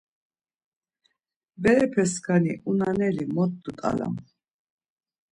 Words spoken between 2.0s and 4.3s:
skani unaneli mot dut̆alam.